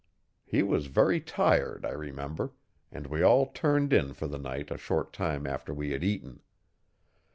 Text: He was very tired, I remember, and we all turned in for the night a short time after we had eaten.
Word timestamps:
He 0.43 0.63
was 0.63 0.87
very 0.87 1.19
tired, 1.21 1.85
I 1.85 1.91
remember, 1.91 2.53
and 2.91 3.05
we 3.05 3.21
all 3.21 3.45
turned 3.51 3.93
in 3.93 4.13
for 4.15 4.25
the 4.25 4.39
night 4.39 4.71
a 4.71 4.77
short 4.79 5.13
time 5.13 5.45
after 5.45 5.75
we 5.75 5.91
had 5.91 6.03
eaten. 6.03 6.41